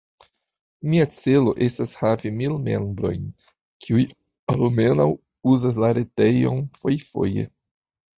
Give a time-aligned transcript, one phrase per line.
[0.91, 3.27] Mia celo estas havi mil membrojn,
[3.85, 4.05] kiuj
[4.55, 5.07] almenaŭ
[5.53, 7.45] uzas la retejon fojfoje.